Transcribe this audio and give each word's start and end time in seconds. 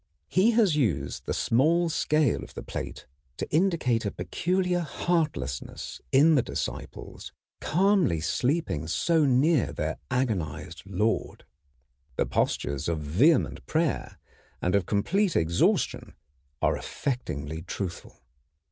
He 0.29 0.49
has 0.57 0.75
used 0.75 1.27
the 1.27 1.31
small 1.35 1.87
scale 1.87 2.43
of 2.43 2.55
the 2.55 2.63
plate 2.63 3.05
to 3.37 3.47
indicate 3.51 4.03
a 4.03 4.09
peculiar 4.09 4.79
heartlessness 4.79 6.01
in 6.11 6.33
the 6.33 6.41
disciples 6.41 7.31
calmly 7.59 8.19
sleeping 8.19 8.87
so 8.87 9.25
near 9.25 9.71
their 9.71 9.99
agonized 10.09 10.81
Lord. 10.87 11.45
The 12.15 12.25
postures 12.25 12.89
of 12.89 12.97
vehement 12.97 13.63
prayer 13.67 14.17
and 14.59 14.73
of 14.73 14.87
complete 14.87 15.35
exhaustion 15.35 16.15
are 16.63 16.75
affectingly 16.75 17.61
truthful. 17.63 18.23